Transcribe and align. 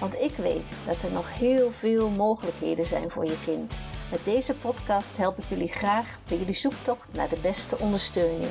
Want 0.00 0.20
ik 0.20 0.34
weet 0.34 0.74
dat 0.86 1.02
er 1.02 1.12
nog 1.12 1.38
heel 1.38 1.72
veel 1.72 2.10
mogelijkheden 2.10 2.86
zijn 2.86 3.10
voor 3.10 3.24
je 3.24 3.38
kind. 3.44 3.80
Met 4.10 4.24
deze 4.24 4.54
podcast 4.54 5.16
help 5.16 5.38
ik 5.38 5.44
jullie 5.44 5.68
graag 5.68 6.18
bij 6.26 6.38
jullie 6.38 6.54
zoektocht 6.54 7.12
naar 7.12 7.28
de 7.28 7.40
beste 7.40 7.78
ondersteuning. 7.78 8.50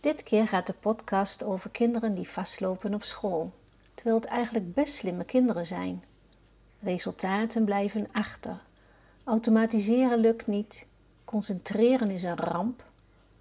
Dit 0.00 0.22
keer 0.22 0.48
gaat 0.48 0.66
de 0.66 0.74
podcast 0.80 1.42
over 1.42 1.70
kinderen 1.70 2.14
die 2.14 2.28
vastlopen 2.28 2.94
op 2.94 3.02
school, 3.02 3.52
terwijl 3.94 4.16
het 4.16 4.24
eigenlijk 4.24 4.74
best 4.74 4.94
slimme 4.94 5.24
kinderen 5.24 5.66
zijn. 5.66 6.04
Resultaten 6.80 7.64
blijven 7.64 8.08
achter. 8.12 8.62
Automatiseren 9.24 10.18
lukt 10.18 10.46
niet. 10.46 10.86
Concentreren 11.24 12.10
is 12.10 12.22
een 12.22 12.36
ramp. 12.36 12.84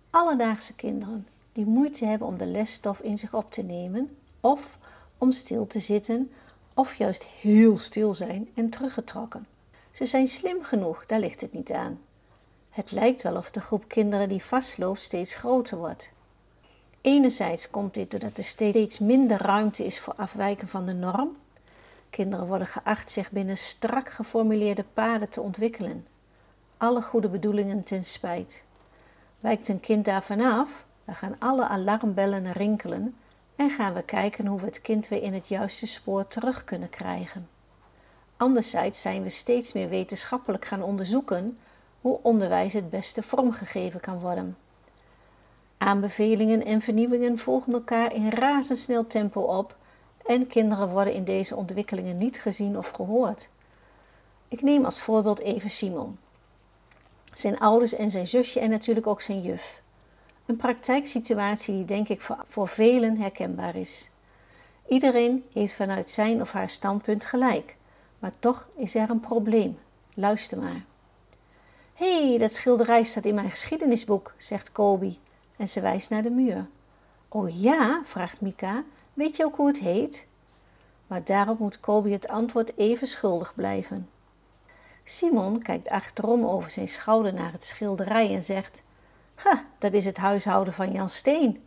Alledaagse 0.10 0.76
kinderen 0.76 1.28
die 1.52 1.66
moeite 1.66 2.06
hebben 2.06 2.28
om 2.28 2.38
de 2.38 2.46
lesstof 2.46 3.00
in 3.00 3.18
zich 3.18 3.34
op 3.34 3.52
te 3.52 3.64
nemen 3.64 4.18
of 4.42 4.78
om 5.18 5.32
stil 5.32 5.68
te 5.68 5.80
zitten 5.80 6.32
of 6.74 6.96
juist 6.96 7.24
heel 7.24 7.78
stil 7.78 8.14
zijn 8.14 8.50
en 8.54 8.70
teruggetrokken. 8.70 9.48
Ze 9.92 10.06
zijn 10.06 10.28
slim 10.28 10.64
genoeg, 10.64 11.06
daar 11.06 11.20
ligt 11.20 11.42
het 11.42 11.54
niet 11.54 11.72
aan. 11.72 12.00
Het 12.70 12.92
lijkt 12.92 13.22
wel 13.22 13.36
of 13.36 13.52
de 13.52 13.62
groep 13.62 13.88
kinderen 13.88 14.30
die 14.30 14.44
vastloopt 14.44 15.02
steeds 15.02 15.36
groter 15.36 15.78
wordt. 15.78 16.10
Enerzijds 17.02 17.70
komt 17.70 17.94
dit 17.94 18.12
doordat 18.12 18.38
er 18.38 18.44
steeds 18.44 19.00
minder 19.00 19.42
ruimte 19.42 19.86
is 19.86 20.00
voor 20.00 20.14
afwijken 20.16 20.68
van 20.68 20.86
de 20.86 20.94
norm. 20.94 21.38
Kinderen 22.10 22.48
worden 22.48 22.68
geacht 22.68 23.12
zich 23.12 23.32
binnen 23.32 23.58
strak 23.58 24.10
geformuleerde 24.10 24.86
paden 24.94 25.30
te 25.30 25.42
ontwikkelen. 25.42 26.08
Alle 26.78 27.02
goede 27.02 27.30
bedoelingen 27.30 27.84
ten 27.84 28.04
spijt. 28.04 28.64
Wijkt 29.40 29.68
een 29.68 29.80
kind 29.80 30.06
daarvan 30.06 30.42
af, 30.42 30.86
dan 31.06 31.16
gaan 31.16 31.36
alle 31.40 31.68
alarmbellen 31.68 32.52
rinkelen 32.52 33.16
en 33.60 33.70
gaan 33.70 33.94
we 33.94 34.02
kijken 34.02 34.46
hoe 34.46 34.60
we 34.60 34.66
het 34.66 34.82
kind 34.82 35.08
weer 35.08 35.22
in 35.22 35.34
het 35.34 35.48
juiste 35.48 35.86
spoor 35.86 36.28
terug 36.28 36.64
kunnen 36.64 36.90
krijgen. 36.90 37.50
Anderzijds 38.38 39.02
zijn 39.02 39.24
we 39.24 39.30
steeds 39.30 39.74
meer 39.74 39.90
wetenschappelijk 39.90 40.66
gaan 40.66 40.82
onderzoeken 40.84 41.58
hoe 42.02 42.20
onderwijs 42.22 42.74
het 42.74 42.90
beste 42.90 43.24
vormgegeven 43.24 44.00
kan 44.00 44.20
worden. 44.20 44.58
Aanbevelingen 45.78 46.66
en 46.66 46.82
vernieuwingen 46.82 47.38
volgen 47.38 47.74
elkaar 47.74 48.14
in 48.14 48.30
razendsnel 48.30 49.08
tempo 49.08 49.42
op 49.42 49.76
en 50.26 50.48
kinderen 50.48 50.90
worden 50.90 51.14
in 51.14 51.24
deze 51.24 51.56
ontwikkelingen 51.56 52.18
niet 52.18 52.42
gezien 52.42 52.78
of 52.78 52.90
gehoord. 52.90 53.50
Ik 54.48 54.62
neem 54.62 54.86
als 54.86 55.02
voorbeeld 55.02 55.40
even 55.40 55.70
Simon. 55.70 56.18
Zijn 57.34 57.60
ouders 57.60 57.94
en 57.94 58.10
zijn 58.10 58.28
zusje 58.28 58.60
en 58.60 58.70
natuurlijk 58.70 59.08
ook 59.08 59.22
zijn 59.22 59.42
juf. 59.42 59.82
Een 60.50 60.58
praktijksituatie 60.58 61.74
die 61.74 61.86
denk 61.86 62.08
ik 62.08 62.22
voor, 62.22 62.38
voor 62.44 62.68
velen 62.68 63.18
herkenbaar 63.18 63.76
is. 63.76 64.10
Iedereen 64.88 65.46
heeft 65.54 65.74
vanuit 65.74 66.10
zijn 66.10 66.42
of 66.42 66.52
haar 66.52 66.70
standpunt 66.70 67.26
gelijk, 67.26 67.78
maar 68.20 68.32
toch 68.40 68.70
is 68.78 68.96
er 68.96 69.10
een 69.10 69.20
probleem. 69.20 69.80
Luister 70.14 70.58
maar. 70.58 70.86
Hé, 71.94 72.30
hey, 72.30 72.38
dat 72.38 72.54
schilderij 72.54 73.04
staat 73.04 73.26
in 73.26 73.36
mijn 73.36 73.50
geschiedenisboek, 73.50 74.34
zegt 74.38 74.72
Kobi 74.72 75.20
en 75.58 75.68
ze 75.68 75.82
wijst 75.82 76.10
naar 76.10 76.24
de 76.24 76.30
muur. 76.30 76.68
Oh 77.28 77.62
ja, 77.62 78.02
vraagt 78.04 78.42
Mika, 78.42 78.84
weet 79.14 79.36
je 79.36 79.46
ook 79.46 79.56
hoe 79.56 79.68
het 79.68 79.80
heet? 79.80 80.28
Maar 81.08 81.24
daarop 81.24 81.60
moet 81.60 81.80
Kobi 81.80 82.12
het 82.12 82.28
antwoord 82.28 82.78
even 82.78 83.08
schuldig 83.08 83.56
blijven. 83.56 84.10
Simon 85.04 85.62
kijkt 85.62 85.90
achterom 85.90 86.46
over 86.46 86.72
zijn 86.72 86.88
schouder 86.88 87.34
naar 87.34 87.52
het 87.52 87.64
schilderij 87.64 88.34
en 88.34 88.44
zegt: 88.44 88.84
Ha, 89.44 89.66
dat 89.78 89.94
is 89.94 90.06
het 90.06 90.18
huishouden 90.18 90.74
van 90.74 90.92
Jan 90.92 91.10
Steen. 91.10 91.64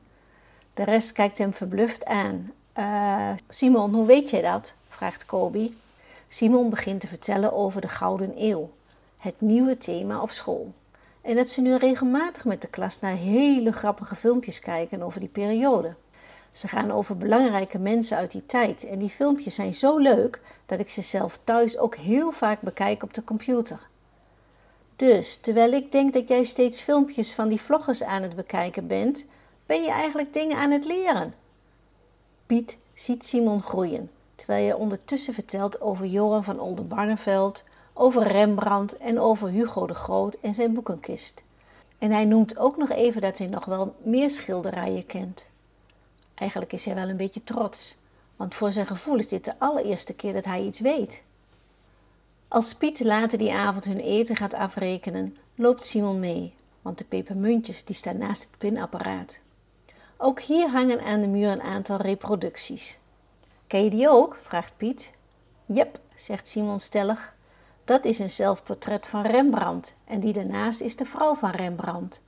De 0.74 0.84
rest 0.84 1.12
kijkt 1.12 1.38
hem 1.38 1.52
verbluft 1.52 2.04
aan. 2.04 2.52
Uh, 2.78 3.30
Simon, 3.48 3.94
hoe 3.94 4.06
weet 4.06 4.30
jij 4.30 4.42
dat? 4.42 4.74
vraagt 4.88 5.26
Kobi. 5.26 5.78
Simon 6.28 6.70
begint 6.70 7.00
te 7.00 7.06
vertellen 7.06 7.52
over 7.52 7.80
de 7.80 7.88
Gouden 7.88 8.32
Eeuw, 8.36 8.70
het 9.18 9.40
nieuwe 9.40 9.78
thema 9.78 10.20
op 10.20 10.30
school. 10.30 10.72
En 11.22 11.36
dat 11.36 11.48
ze 11.48 11.60
nu 11.60 11.76
regelmatig 11.76 12.44
met 12.44 12.62
de 12.62 12.68
klas 12.68 13.00
naar 13.00 13.14
hele 13.14 13.72
grappige 13.72 14.14
filmpjes 14.14 14.60
kijken 14.60 15.02
over 15.02 15.20
die 15.20 15.28
periode. 15.28 15.94
Ze 16.50 16.68
gaan 16.68 16.90
over 16.90 17.16
belangrijke 17.16 17.78
mensen 17.78 18.16
uit 18.16 18.30
die 18.30 18.46
tijd 18.46 18.84
en 18.84 18.98
die 18.98 19.08
filmpjes 19.08 19.54
zijn 19.54 19.74
zo 19.74 19.98
leuk 19.98 20.40
dat 20.66 20.80
ik 20.80 20.88
ze 20.88 21.02
zelf 21.02 21.38
thuis 21.44 21.78
ook 21.78 21.96
heel 21.96 22.30
vaak 22.30 22.60
bekijk 22.60 23.02
op 23.02 23.14
de 23.14 23.24
computer. 23.24 23.90
Dus 25.08 25.36
terwijl 25.36 25.72
ik 25.72 25.92
denk 25.92 26.12
dat 26.12 26.28
jij 26.28 26.44
steeds 26.44 26.80
filmpjes 26.80 27.34
van 27.34 27.48
die 27.48 27.60
vloggers 27.60 28.02
aan 28.02 28.22
het 28.22 28.36
bekijken 28.36 28.86
bent, 28.86 29.24
ben 29.66 29.82
je 29.82 29.90
eigenlijk 29.90 30.32
dingen 30.32 30.56
aan 30.56 30.70
het 30.70 30.84
leren. 30.84 31.34
Piet 32.46 32.78
ziet 32.94 33.24
Simon 33.24 33.62
groeien, 33.62 34.10
terwijl 34.34 34.66
je 34.66 34.76
ondertussen 34.76 35.34
vertelt 35.34 35.80
over 35.80 36.06
Johan 36.06 36.44
van 36.44 36.60
Oldenbarneveld, 36.60 37.64
over 37.92 38.22
Rembrandt 38.22 38.96
en 38.96 39.20
over 39.20 39.48
Hugo 39.48 39.86
de 39.86 39.94
Groot 39.94 40.34
en 40.34 40.54
zijn 40.54 40.72
boekenkist. 40.72 41.42
En 41.98 42.10
hij 42.10 42.24
noemt 42.24 42.58
ook 42.58 42.76
nog 42.76 42.90
even 42.90 43.20
dat 43.20 43.38
hij 43.38 43.46
nog 43.46 43.64
wel 43.64 43.94
meer 44.02 44.30
schilderijen 44.30 45.06
kent. 45.06 45.48
Eigenlijk 46.34 46.72
is 46.72 46.84
hij 46.84 46.94
wel 46.94 47.08
een 47.08 47.16
beetje 47.16 47.44
trots, 47.44 47.96
want 48.36 48.54
voor 48.54 48.72
zijn 48.72 48.86
gevoel 48.86 49.18
is 49.18 49.28
dit 49.28 49.44
de 49.44 49.58
allereerste 49.58 50.14
keer 50.14 50.32
dat 50.32 50.44
hij 50.44 50.62
iets 50.62 50.80
weet. 50.80 51.22
Als 52.52 52.74
Piet 52.74 53.00
later 53.00 53.38
die 53.38 53.54
avond 53.54 53.84
hun 53.84 53.98
eten 53.98 54.36
gaat 54.36 54.54
afrekenen, 54.54 55.36
loopt 55.54 55.86
Simon 55.86 56.20
mee, 56.20 56.54
want 56.82 56.98
de 56.98 57.04
pepermuntjes 57.04 57.84
die 57.84 57.94
staan 57.96 58.18
naast 58.18 58.42
het 58.42 58.58
pinapparaat. 58.58 59.40
Ook 60.16 60.40
hier 60.40 60.68
hangen 60.68 61.00
aan 61.00 61.20
de 61.20 61.26
muur 61.26 61.48
een 61.50 61.62
aantal 61.62 61.96
reproducties. 61.96 62.98
Ken 63.66 63.84
je 63.84 63.90
die 63.90 64.08
ook? 64.08 64.36
vraagt 64.40 64.76
Piet. 64.76 65.12
Jep, 65.66 66.00
zegt 66.14 66.48
Simon 66.48 66.78
stellig. 66.78 67.36
Dat 67.84 68.04
is 68.04 68.18
een 68.18 68.30
zelfportret 68.30 69.06
van 69.06 69.22
Rembrandt 69.22 69.94
en 70.04 70.20
die 70.20 70.32
daarnaast 70.32 70.80
is 70.80 70.96
de 70.96 71.06
vrouw 71.06 71.34
van 71.34 71.50
Rembrandt. 71.50 72.20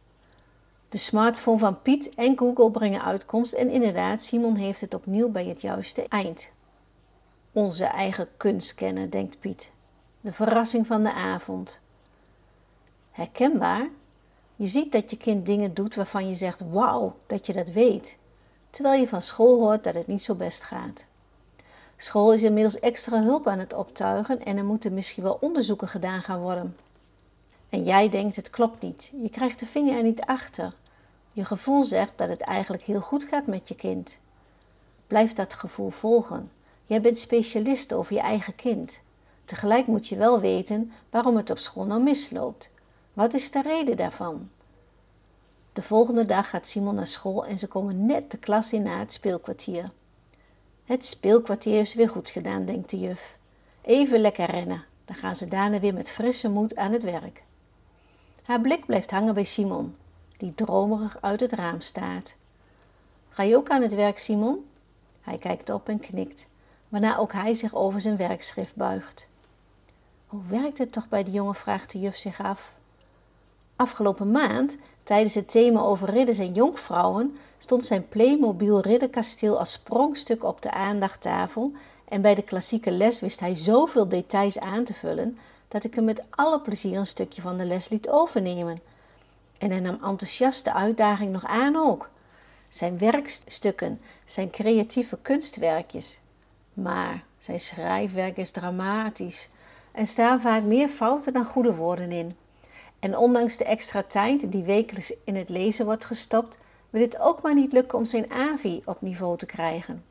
De 0.88 0.98
smartphone 0.98 1.58
van 1.58 1.82
Piet 1.82 2.14
en 2.14 2.38
Google 2.38 2.70
brengen 2.70 3.02
uitkomst 3.02 3.52
en 3.52 3.70
inderdaad, 3.70 4.22
Simon 4.22 4.56
heeft 4.56 4.80
het 4.80 4.94
opnieuw 4.94 5.28
bij 5.28 5.44
het 5.44 5.60
juiste 5.60 6.06
eind. 6.08 6.50
Onze 7.52 7.84
eigen 7.84 8.28
kunst 8.36 8.74
kennen, 8.74 9.10
denkt 9.10 9.40
Piet 9.40 9.72
de 10.24 10.32
verrassing 10.32 10.86
van 10.86 11.02
de 11.02 11.12
avond. 11.12 11.80
Herkenbaar? 13.10 13.88
Je 14.56 14.66
ziet 14.66 14.92
dat 14.92 15.10
je 15.10 15.16
kind 15.16 15.46
dingen 15.46 15.74
doet 15.74 15.94
waarvan 15.94 16.28
je 16.28 16.34
zegt: 16.34 16.60
wauw, 16.70 17.16
dat 17.26 17.46
je 17.46 17.52
dat 17.52 17.68
weet, 17.68 18.18
terwijl 18.70 19.00
je 19.00 19.08
van 19.08 19.22
school 19.22 19.60
hoort 19.60 19.84
dat 19.84 19.94
het 19.94 20.06
niet 20.06 20.22
zo 20.22 20.34
best 20.34 20.62
gaat. 20.62 21.04
School 21.96 22.32
is 22.32 22.42
inmiddels 22.42 22.78
extra 22.78 23.22
hulp 23.22 23.46
aan 23.46 23.58
het 23.58 23.72
optuigen 23.72 24.44
en 24.44 24.56
er 24.56 24.64
moeten 24.64 24.94
misschien 24.94 25.22
wel 25.22 25.38
onderzoeken 25.40 25.88
gedaan 25.88 26.22
gaan 26.22 26.40
worden. 26.40 26.76
En 27.68 27.84
jij 27.84 28.08
denkt: 28.08 28.36
het 28.36 28.50
klopt 28.50 28.82
niet, 28.82 29.12
je 29.22 29.28
krijgt 29.28 29.60
de 29.60 29.66
vinger 29.66 29.96
er 29.96 30.02
niet 30.02 30.20
achter. 30.20 30.72
Je 31.32 31.44
gevoel 31.44 31.84
zegt 31.84 32.12
dat 32.16 32.28
het 32.28 32.40
eigenlijk 32.40 32.82
heel 32.82 33.00
goed 33.00 33.24
gaat 33.24 33.46
met 33.46 33.68
je 33.68 33.74
kind. 33.74 34.18
Blijf 35.06 35.32
dat 35.32 35.54
gevoel 35.54 35.90
volgen. 35.90 36.50
Jij 36.84 37.00
bent 37.00 37.18
specialist 37.18 37.92
over 37.92 38.14
je 38.14 38.20
eigen 38.20 38.54
kind. 38.54 39.02
Tegelijk 39.44 39.86
moet 39.86 40.08
je 40.08 40.16
wel 40.16 40.40
weten 40.40 40.92
waarom 41.10 41.36
het 41.36 41.50
op 41.50 41.58
school 41.58 41.86
nou 41.86 42.02
misloopt. 42.02 42.70
Wat 43.12 43.34
is 43.34 43.50
de 43.50 43.62
reden 43.62 43.96
daarvan? 43.96 44.50
De 45.72 45.82
volgende 45.82 46.26
dag 46.26 46.50
gaat 46.50 46.66
Simon 46.66 46.94
naar 46.94 47.06
school 47.06 47.46
en 47.46 47.58
ze 47.58 47.66
komen 47.66 48.06
net 48.06 48.30
de 48.30 48.38
klas 48.38 48.72
in 48.72 48.82
na 48.82 48.98
het 48.98 49.12
speelkwartier. 49.12 49.90
Het 50.84 51.04
speelkwartier 51.04 51.80
is 51.80 51.94
weer 51.94 52.08
goed 52.08 52.30
gedaan, 52.30 52.64
denkt 52.64 52.90
de 52.90 52.98
juf. 52.98 53.38
Even 53.82 54.20
lekker 54.20 54.50
rennen, 54.50 54.84
dan 55.04 55.16
gaan 55.16 55.36
ze 55.36 55.48
daarna 55.48 55.80
weer 55.80 55.94
met 55.94 56.10
frisse 56.10 56.50
moed 56.50 56.76
aan 56.76 56.92
het 56.92 57.02
werk. 57.02 57.44
Haar 58.44 58.60
blik 58.60 58.86
blijft 58.86 59.10
hangen 59.10 59.34
bij 59.34 59.44
Simon, 59.44 59.96
die 60.36 60.54
dromerig 60.54 61.18
uit 61.20 61.40
het 61.40 61.52
raam 61.52 61.80
staat. 61.80 62.36
Ga 63.28 63.42
je 63.42 63.56
ook 63.56 63.68
aan 63.68 63.82
het 63.82 63.94
werk, 63.94 64.18
Simon? 64.18 64.66
Hij 65.20 65.38
kijkt 65.38 65.70
op 65.70 65.88
en 65.88 66.00
knikt, 66.00 66.48
waarna 66.88 67.16
ook 67.16 67.32
hij 67.32 67.54
zich 67.54 67.74
over 67.74 68.00
zijn 68.00 68.16
werkschrift 68.16 68.76
buigt. 68.76 69.28
Hoe 70.34 70.60
werkt 70.60 70.78
het 70.78 70.92
toch 70.92 71.08
bij 71.08 71.24
die 71.24 71.32
jongen? 71.32 71.54
vraagt 71.54 71.92
de 71.92 72.00
juf 72.00 72.16
zich 72.16 72.40
af. 72.40 72.74
Afgelopen 73.76 74.30
maand, 74.30 74.76
tijdens 75.02 75.34
het 75.34 75.50
thema 75.50 75.80
over 75.80 76.10
ridders 76.10 76.38
en 76.38 76.52
jonkvrouwen, 76.52 77.36
stond 77.58 77.84
zijn 77.84 78.08
Playmobil 78.08 78.80
ridderkasteel 78.80 79.58
als 79.58 79.72
sprongstuk 79.72 80.44
op 80.44 80.62
de 80.62 80.70
aandachttafel 80.70 81.72
en 82.08 82.20
bij 82.20 82.34
de 82.34 82.42
klassieke 82.42 82.90
les 82.90 83.20
wist 83.20 83.40
hij 83.40 83.54
zoveel 83.54 84.08
details 84.08 84.58
aan 84.58 84.84
te 84.84 84.94
vullen 84.94 85.38
dat 85.68 85.84
ik 85.84 85.94
hem 85.94 86.04
met 86.04 86.22
alle 86.30 86.60
plezier 86.60 86.98
een 86.98 87.06
stukje 87.06 87.42
van 87.42 87.56
de 87.56 87.66
les 87.66 87.88
liet 87.88 88.08
overnemen. 88.08 88.78
En 89.58 89.70
hij 89.70 89.80
nam 89.80 89.98
enthousiast 90.02 90.64
de 90.64 90.72
uitdaging 90.72 91.32
nog 91.32 91.44
aan 91.44 91.76
ook. 91.76 92.10
Zijn 92.68 92.98
werkstukken, 92.98 94.00
zijn 94.24 94.50
creatieve 94.50 95.18
kunstwerkjes. 95.22 96.20
Maar 96.72 97.24
zijn 97.38 97.60
schrijfwerk 97.60 98.36
is 98.36 98.50
dramatisch 98.50 99.48
en 99.94 100.06
staan 100.06 100.40
vaak 100.40 100.62
meer 100.62 100.88
fouten 100.88 101.32
dan 101.32 101.44
goede 101.44 101.74
woorden 101.74 102.12
in. 102.12 102.36
En 102.98 103.16
ondanks 103.16 103.56
de 103.56 103.64
extra 103.64 104.02
tijd 104.02 104.52
die 104.52 104.64
wekelijks 104.64 105.14
in 105.24 105.36
het 105.36 105.48
lezen 105.48 105.84
wordt 105.84 106.04
gestopt, 106.04 106.58
wil 106.90 107.02
het 107.02 107.20
ook 107.20 107.42
maar 107.42 107.54
niet 107.54 107.72
lukken 107.72 107.98
om 107.98 108.04
zijn 108.04 108.32
AVI 108.32 108.82
op 108.84 109.00
niveau 109.00 109.38
te 109.38 109.46
krijgen. 109.46 110.04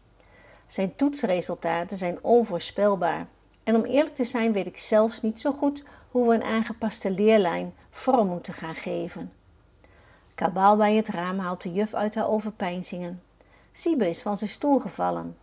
Zijn 0.68 0.96
toetsresultaten 0.96 1.98
zijn 1.98 2.18
onvoorspelbaar. 2.22 3.28
En 3.64 3.76
om 3.76 3.84
eerlijk 3.84 4.16
te 4.16 4.24
zijn 4.24 4.54
weet 4.54 4.68
ik 4.68 4.78
zelfs 4.78 5.22
niet 5.22 5.40
zo 5.40 5.52
goed 5.52 5.84
hoe 6.12 6.28
we 6.28 6.34
een 6.34 6.44
aangepaste 6.44 7.12
leerlijn 7.12 7.74
vorm 7.90 8.28
moeten 8.28 8.54
gaan 8.54 8.76
geven. 8.76 9.32
Kabaal 10.36 10.78
bij 10.78 10.96
het 10.96 11.08
raam 11.08 11.40
haalt 11.40 11.62
de 11.62 11.74
juf 11.74 11.94
uit 11.94 12.16
haar 12.16 12.30
overpeinzingen. 12.30 13.22
Siebe 13.72 14.10
is 14.10 14.22
van 14.22 14.38
zijn 14.38 14.50
stoel 14.50 14.80
gevallen. 14.80 15.38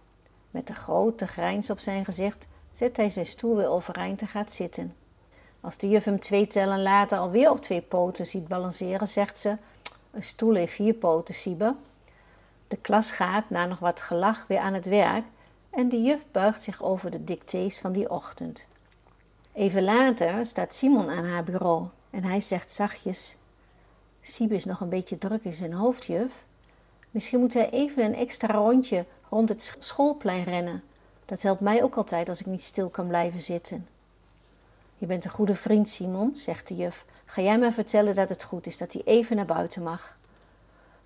Met 0.50 0.68
een 0.68 0.74
grote 0.74 1.26
grijns 1.26 1.70
op 1.70 1.78
zijn 1.78 2.04
gezicht 2.04 2.48
zet 2.72 2.96
hij 2.96 3.08
zijn 3.08 3.26
stoel 3.26 3.56
weer 3.56 3.68
overeind 3.68 4.20
en 4.20 4.28
gaat 4.28 4.52
zitten. 4.52 4.94
Als 5.60 5.76
de 5.76 5.88
juf 5.88 6.04
hem 6.04 6.20
twee 6.20 6.46
tellen 6.46 6.82
later 6.82 7.18
alweer 7.18 7.50
op 7.50 7.60
twee 7.60 7.80
poten 7.82 8.26
ziet 8.26 8.48
balanceren, 8.48 9.08
zegt 9.08 9.38
ze: 9.38 9.56
Een 10.10 10.22
stoel 10.22 10.54
heeft 10.54 10.72
vier 10.72 10.94
poten, 10.94 11.34
Siebe. 11.34 11.74
De 12.68 12.76
klas 12.76 13.10
gaat, 13.10 13.50
na 13.50 13.66
nog 13.66 13.78
wat 13.78 14.00
gelach, 14.00 14.44
weer 14.46 14.58
aan 14.58 14.74
het 14.74 14.86
werk 14.86 15.24
en 15.70 15.88
de 15.88 16.02
juf 16.02 16.24
buigt 16.32 16.62
zich 16.62 16.82
over 16.82 17.10
de 17.10 17.24
dictées 17.24 17.78
van 17.78 17.92
die 17.92 18.10
ochtend. 18.10 18.66
Even 19.52 19.82
later 19.82 20.46
staat 20.46 20.74
Simon 20.74 21.10
aan 21.10 21.24
haar 21.24 21.44
bureau 21.44 21.86
en 22.10 22.24
hij 22.24 22.40
zegt 22.40 22.72
zachtjes: 22.72 23.36
Siebe 24.20 24.54
is 24.54 24.64
nog 24.64 24.80
een 24.80 24.88
beetje 24.88 25.18
druk 25.18 25.44
in 25.44 25.52
zijn 25.52 25.72
hoofd, 25.72 26.04
juf. 26.04 26.44
Misschien 27.10 27.40
moet 27.40 27.54
hij 27.54 27.70
even 27.70 28.04
een 28.04 28.14
extra 28.14 28.54
rondje 28.54 29.04
rond 29.28 29.48
het 29.48 29.76
schoolplein 29.78 30.44
rennen. 30.44 30.82
Dat 31.30 31.42
helpt 31.42 31.60
mij 31.60 31.82
ook 31.82 31.94
altijd 31.94 32.28
als 32.28 32.40
ik 32.40 32.46
niet 32.46 32.62
stil 32.62 32.88
kan 32.88 33.06
blijven 33.06 33.40
zitten. 33.40 33.86
Je 34.96 35.06
bent 35.06 35.24
een 35.24 35.30
goede 35.30 35.54
vriend, 35.54 35.88
Simon, 35.88 36.36
zegt 36.36 36.68
de 36.68 36.76
juf. 36.76 37.04
Ga 37.24 37.42
jij 37.42 37.58
maar 37.58 37.72
vertellen 37.72 38.14
dat 38.14 38.28
het 38.28 38.44
goed 38.44 38.66
is, 38.66 38.78
dat 38.78 38.92
hij 38.92 39.02
even 39.04 39.36
naar 39.36 39.46
buiten 39.46 39.82
mag. 39.82 40.16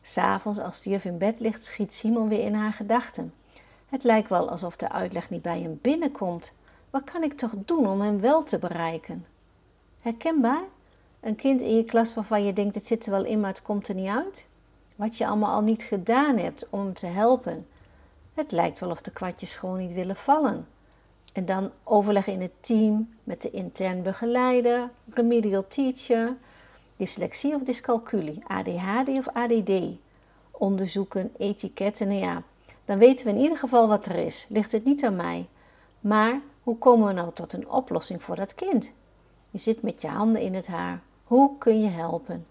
S'avonds, 0.03 0.59
als 0.59 0.82
de 0.82 0.91
juf 0.91 1.05
in 1.05 1.19
bed 1.19 1.41
ligt, 1.41 1.65
schiet 1.65 1.94
Simon 1.94 2.29
weer 2.29 2.44
in 2.44 2.55
haar 2.55 2.73
gedachten. 2.73 3.35
Het 3.88 4.05
lijkt 4.05 4.29
wel 4.29 4.50
alsof 4.50 4.76
de 4.76 4.91
uitleg 4.91 5.31
niet 5.31 5.43
bij 5.43 5.61
hem 5.61 5.79
binnenkomt. 5.82 6.53
Wat 6.91 7.05
kan 7.05 7.23
ik 7.23 7.32
toch 7.32 7.55
doen 7.56 7.88
om 7.88 8.00
hem 8.00 8.21
wel 8.21 8.43
te 8.43 8.59
bereiken? 8.59 9.26
Herkenbaar? 10.00 10.65
Een 11.21 11.37
kind 11.37 11.61
in 11.61 11.76
je 11.76 11.85
klas 11.85 12.15
waarvan 12.15 12.44
je 12.44 12.53
denkt: 12.53 12.75
het 12.75 12.87
zit 12.87 13.06
er 13.06 13.12
wel 13.12 13.25
in, 13.25 13.41
maar 13.41 13.50
het 13.50 13.62
komt 13.62 13.88
er 13.88 13.94
niet 13.94 14.11
uit? 14.11 14.47
Wat 14.97 15.17
je 15.17 15.26
allemaal 15.26 15.55
al 15.55 15.62
niet 15.62 15.82
gedaan 15.82 16.37
hebt 16.37 16.67
om 16.71 16.81
hem 16.81 16.94
te 16.94 17.06
helpen. 17.06 17.67
Het 18.34 18.52
lijkt 18.52 18.78
wel 18.78 18.90
of 18.90 19.00
de 19.00 19.12
kwartjes 19.12 19.54
gewoon 19.54 19.78
niet 19.78 19.92
willen 19.92 20.16
vallen. 20.16 20.66
En 21.32 21.44
dan 21.44 21.70
overleggen 21.84 22.32
in 22.32 22.40
het 22.40 22.52
team 22.60 23.08
met 23.25 23.42
de 23.42 23.50
intern 23.50 24.02
begeleider, 24.02 24.90
remedial 25.10 25.66
teacher, 25.69 26.36
dyslexie 26.96 27.54
of 27.54 27.62
dyscalculie, 27.62 28.42
ADHD 28.46 29.08
of 29.08 29.28
ADD, 29.28 29.72
onderzoeken, 30.50 31.32
etiketten, 31.38 32.08
nou 32.08 32.20
ja. 32.20 32.42
Dan 32.84 32.98
weten 32.98 33.26
we 33.26 33.32
in 33.32 33.38
ieder 33.38 33.58
geval 33.58 33.88
wat 33.88 34.06
er 34.06 34.16
is. 34.16 34.46
Ligt 34.48 34.72
het 34.72 34.84
niet 34.84 35.04
aan 35.04 35.16
mij. 35.16 35.48
Maar 36.00 36.40
hoe 36.62 36.78
komen 36.78 37.06
we 37.06 37.12
nou 37.12 37.32
tot 37.32 37.52
een 37.52 37.70
oplossing 37.70 38.22
voor 38.22 38.37
dat 38.37 38.54
kind? 38.54 38.92
Je 39.50 39.58
zit 39.58 39.82
met 39.82 40.02
je 40.02 40.08
handen 40.08 40.42
in 40.42 40.54
het 40.54 40.66
haar. 40.66 41.02
Hoe 41.25 41.58
kun 41.58 41.80
je 41.80 41.88
helpen? 41.88 42.46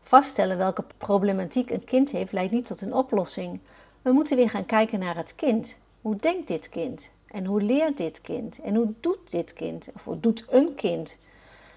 Vaststellen 0.00 0.58
welke 0.58 0.84
problematiek 0.96 1.70
een 1.70 1.84
kind 1.84 2.10
heeft 2.10 2.32
leidt 2.32 2.52
niet 2.52 2.66
tot 2.66 2.80
een 2.80 2.94
oplossing. 2.94 3.60
We 4.02 4.12
moeten 4.12 4.36
weer 4.36 4.50
gaan 4.50 4.66
kijken 4.66 4.98
naar 4.98 5.16
het 5.16 5.34
kind. 5.34 5.78
Hoe 6.02 6.16
denkt 6.16 6.48
dit 6.48 6.68
kind? 6.68 7.10
En 7.26 7.44
hoe 7.44 7.62
leert 7.62 7.96
dit 7.96 8.20
kind? 8.20 8.60
En 8.60 8.74
hoe 8.74 8.92
doet 9.00 9.30
dit 9.30 9.52
kind? 9.52 9.88
Of 9.94 10.04
hoe 10.04 10.20
doet 10.20 10.44
een 10.48 10.74
kind? 10.74 11.18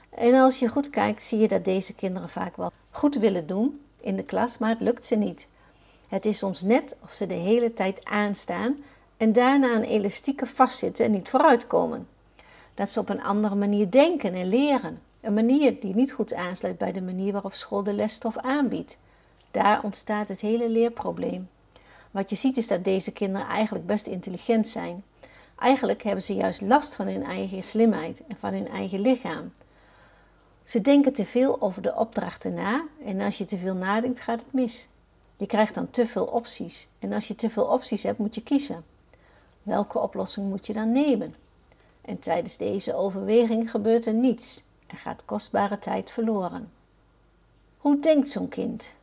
En 0.10 0.34
als 0.34 0.60
je 0.60 0.68
goed 0.68 0.90
kijkt, 0.90 1.24
zie 1.24 1.40
je 1.40 1.48
dat 1.48 1.66
deze 1.66 1.96
kinderen 1.96 2.30
vaak 2.30 2.56
wel 2.56 2.72
goed 2.90 3.16
willen 3.16 3.48
doen 3.48 3.82
in 4.00 4.16
de 4.16 4.24
klas, 4.24 4.58
maar 4.58 4.70
het 4.70 4.82
lukt 4.82 5.06
ze 5.06 5.16
niet. 5.16 5.48
Het 6.08 6.26
is 6.26 6.38
soms 6.38 6.62
net 6.62 6.96
of 7.04 7.12
ze 7.14 7.28
de 7.28 7.34
hele 7.34 7.74
tijd 7.74 8.06
aanstaan 8.06 8.78
en 9.18 9.34
daarna 9.34 9.76
een 9.76 9.84
elastieke 9.84 10.46
vastzitten 10.46 11.06
en 11.06 11.12
niet 11.12 11.30
vooruitkomen. 11.30 12.08
Dat 12.74 12.90
ze 12.90 13.00
op 13.00 13.10
een 13.10 13.24
andere 13.24 13.56
manier 13.56 13.92
denken 13.92 14.34
en 14.34 14.48
leren. 14.48 15.02
Een 15.22 15.34
manier 15.34 15.80
die 15.80 15.96
niet 15.96 16.12
goed 16.12 16.34
aansluit 16.34 16.78
bij 16.78 16.92
de 16.92 17.02
manier 17.02 17.32
waarop 17.32 17.54
school 17.54 17.84
de 17.84 17.94
lesstof 17.94 18.38
aanbiedt. 18.38 18.98
Daar 19.52 19.84
ontstaat 19.84 20.28
het 20.28 20.42
hele 20.42 20.70
leerprobleem. 20.70 21.50
Wat 22.12 22.30
je 22.30 22.36
ziet 22.36 22.58
is 22.58 22.68
dat 22.68 22.84
deze 22.84 23.12
kinderen 23.12 23.48
eigenlijk 23.48 23.86
best 23.86 24.08
intelligent 24.08 24.68
zijn. 24.68 25.04
Eigenlijk 25.60 26.04
hebben 26.04 26.24
ze 26.24 26.34
juist 26.34 26.62
last 26.62 26.96
van 26.96 27.08
hun 27.08 27.24
eigen 27.24 27.64
slimheid 27.64 28.24
en 28.28 28.38
van 28.38 28.54
hun 28.54 28.68
eigen 28.68 29.00
lichaam. 29.00 29.54
Ze 30.64 30.82
denken 30.82 31.14
te 31.14 31.26
veel 31.26 31.62
over 31.62 31.82
de 31.82 31.96
opdrachten 31.96 32.54
na 32.54 32.86
en 33.06 33.22
als 33.22 33.38
je 33.38 33.46
te 33.46 33.58
veel 33.58 33.76
nadenkt 33.76 34.20
gaat 34.20 34.40
het 34.40 34.54
mis. 34.54 34.88
Je 35.38 35.46
krijgt 35.46 35.74
dan 35.74 35.90
te 35.90 36.08
veel 36.08 36.26
opties 36.26 36.88
en 37.00 37.14
als 37.14 37.28
je 37.28 37.36
te 37.36 37.50
veel 37.50 37.66
opties 37.66 38.04
hebt 38.04 38.18
moet 38.18 38.36
je 38.36 38.44
kiezen. 38.44 38.84
Welke 39.64 40.00
oplossing 40.00 40.50
moet 40.50 40.68
je 40.68 40.74
dan 40.74 40.92
nemen? 40.92 41.36
En 42.02 42.20
tijdens 42.20 42.58
deze 42.58 42.96
overweging 42.96 43.72
gebeurt 43.72 44.06
er 44.06 44.14
niets 44.14 44.64
en 44.88 44.98
gaat 44.98 45.26
kostbare 45.26 45.80
tijd 45.80 46.10
verloren. 46.10 46.72
Hoe 47.78 48.00
denkt 48.00 48.30
zo'n 48.30 48.48
kind? 48.48 48.94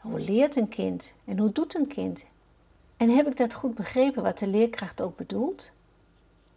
Hoe 0.00 0.20
leert 0.20 0.56
een 0.56 0.68
kind 0.68 1.14
en 1.24 1.38
hoe 1.38 1.52
doet 1.52 1.74
een 1.74 1.86
kind? 1.86 2.24
En 2.96 3.10
heb 3.10 3.26
ik 3.26 3.36
dat 3.36 3.54
goed 3.54 3.74
begrepen 3.74 4.22
wat 4.22 4.38
de 4.38 4.46
leerkracht 4.46 5.02
ook 5.02 5.16
bedoelt? 5.16 5.70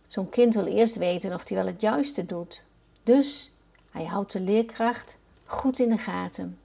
Zo'n 0.08 0.30
kind 0.30 0.54
wil 0.54 0.66
eerst 0.66 0.96
weten 0.96 1.34
of 1.34 1.50
hij 1.50 1.58
wel 1.58 1.68
het 1.68 1.82
juiste 1.82 2.26
doet. 2.26 2.64
Dus 3.04 3.56
hij 3.92 4.06
houdt 4.06 4.32
de 4.32 4.40
leerkracht 4.40 5.18
goed 5.46 5.80
in 5.80 5.90
de 5.90 5.98
gaten. 5.98 6.60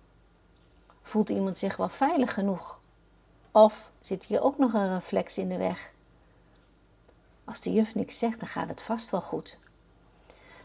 Voelt 1.03 1.31
iemand 1.31 1.59
zich 1.59 1.77
wel 1.77 1.89
veilig 1.89 2.35
genoeg? 2.35 2.79
Of 3.51 3.91
zit 4.01 4.25
hier 4.25 4.43
ook 4.43 4.59
nog 4.59 4.73
een 4.73 4.95
reflex 4.95 5.39
in 5.39 5.49
de 5.49 5.57
weg? 5.57 5.93
Als 7.45 7.61
de 7.61 7.73
juf 7.73 7.95
niks 7.95 8.19
zegt, 8.19 8.41
dan 8.41 8.49
gaat 8.49 8.69
het 8.69 8.83
vast 8.83 9.11
wel 9.11 9.21
goed. 9.21 9.59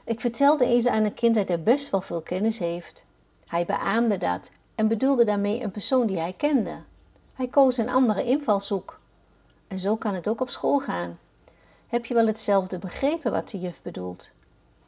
Ik 0.03 0.19
vertelde 0.19 0.65
eens 0.65 0.87
aan 0.87 1.03
een 1.03 1.13
kind 1.13 1.35
dat 1.35 1.47
hij 1.47 1.63
best 1.63 1.89
wel 1.89 2.01
veel 2.01 2.21
kennis 2.21 2.59
heeft. 2.59 3.05
Hij 3.47 3.65
beaamde 3.65 4.17
dat 4.17 4.49
en 4.75 4.87
bedoelde 4.87 5.23
daarmee 5.23 5.63
een 5.63 5.71
persoon 5.71 6.07
die 6.07 6.19
hij 6.19 6.33
kende. 6.33 6.83
Hij 7.33 7.47
koos 7.47 7.77
een 7.77 7.89
andere 7.89 8.23
invalshoek. 8.23 8.98
En 9.69 9.79
zo 9.79 9.95
kan 9.95 10.13
het 10.13 10.27
ook 10.27 10.41
op 10.41 10.49
school 10.49 10.79
gaan. 10.79 11.19
Heb 11.87 12.05
je 12.05 12.13
wel 12.13 12.27
hetzelfde 12.27 12.79
begrepen 12.79 13.31
wat 13.31 13.49
de 13.49 13.59
juf 13.59 13.81
bedoelt? 13.81 14.31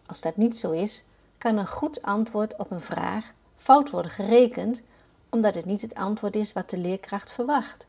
Als 0.06 0.22
dat 0.22 0.38
niet 0.38 0.58
zo 0.58 0.72
is, 0.72 1.04
kan 1.38 1.58
een 1.58 1.68
goed 1.68 2.02
antwoord 2.02 2.58
op 2.58 2.72
een 2.72 2.82
vraag 2.82 3.34
fout 3.56 3.90
worden 3.90 4.12
gerekend, 4.12 4.84
omdat 5.30 5.56
het 5.56 5.66
niet 5.66 5.82
het 5.82 5.96
antwoord 5.96 6.36
is 6.36 6.54
wat 6.54 6.70
de 6.70 6.78
leerkracht 6.78 7.32
verwacht. 7.32 7.88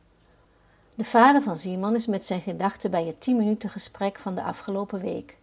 De 0.94 1.04
vader 1.04 1.42
van 1.42 1.56
Simon 1.56 1.94
is 1.94 2.06
met 2.06 2.24
zijn 2.24 2.40
gedachten 2.40 2.90
bij 2.90 3.04
het 3.04 3.20
10 3.20 3.36
minuten 3.36 3.70
gesprek 3.70 4.18
van 4.18 4.34
de 4.34 4.42
afgelopen 4.42 5.00
week. 5.00 5.36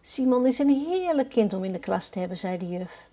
Simon 0.00 0.46
is 0.46 0.58
een 0.58 0.84
heerlijk 0.86 1.28
kind 1.28 1.52
om 1.52 1.64
in 1.64 1.72
de 1.72 1.78
klas 1.78 2.08
te 2.08 2.18
hebben, 2.18 2.36
zei 2.36 2.58
de 2.58 2.68
juf. 2.68 3.08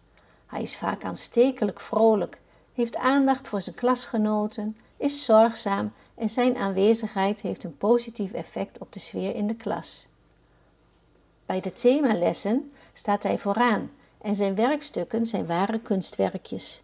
Hij 0.45 0.61
is 0.61 0.77
vaak 0.77 1.03
aanstekelijk 1.03 1.79
vrolijk, 1.79 2.41
heeft 2.73 2.95
aandacht 2.95 3.47
voor 3.47 3.61
zijn 3.61 3.75
klasgenoten, 3.75 4.77
is 4.97 5.25
zorgzaam 5.25 5.93
en 6.15 6.29
zijn 6.29 6.57
aanwezigheid 6.57 7.41
heeft 7.41 7.63
een 7.63 7.77
positief 7.77 8.31
effect 8.31 8.79
op 8.79 8.91
de 8.91 8.99
sfeer 8.99 9.35
in 9.35 9.47
de 9.47 9.55
klas. 9.55 10.07
Bij 11.45 11.59
de 11.59 11.73
themalessen 11.73 12.71
staat 12.93 13.23
hij 13.23 13.37
vooraan 13.37 13.91
en 14.21 14.35
zijn 14.35 14.55
werkstukken 14.55 15.25
zijn 15.25 15.45
ware 15.45 15.79
kunstwerkjes. 15.79 16.83